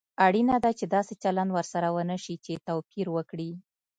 اړینه 0.25 0.55
ده 0.63 0.71
چې 0.79 0.85
داسې 0.95 1.13
چلند 1.23 1.49
ورسره 1.57 1.87
ونشي 1.95 2.35
چې 2.45 2.63
توپير 2.67 3.07
وکړي. 3.15 3.51